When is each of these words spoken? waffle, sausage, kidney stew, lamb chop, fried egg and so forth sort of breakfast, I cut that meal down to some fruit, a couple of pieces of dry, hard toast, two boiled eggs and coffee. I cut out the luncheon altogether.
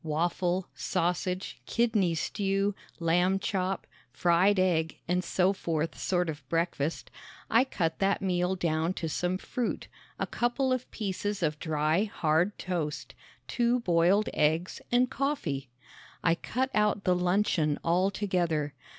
waffle, 0.03 0.67
sausage, 0.73 1.61
kidney 1.67 2.15
stew, 2.15 2.73
lamb 2.99 3.37
chop, 3.37 3.85
fried 4.11 4.57
egg 4.57 4.97
and 5.07 5.23
so 5.23 5.53
forth 5.53 5.95
sort 5.95 6.27
of 6.27 6.41
breakfast, 6.49 7.11
I 7.51 7.65
cut 7.65 7.99
that 7.99 8.19
meal 8.19 8.55
down 8.55 8.95
to 8.95 9.07
some 9.07 9.37
fruit, 9.37 9.87
a 10.17 10.25
couple 10.25 10.73
of 10.73 10.89
pieces 10.89 11.43
of 11.43 11.59
dry, 11.59 12.05
hard 12.05 12.57
toast, 12.57 13.13
two 13.47 13.81
boiled 13.81 14.27
eggs 14.33 14.81
and 14.91 15.07
coffee. 15.07 15.69
I 16.23 16.33
cut 16.33 16.71
out 16.73 17.03
the 17.03 17.13
luncheon 17.15 17.77
altogether. 17.83 18.73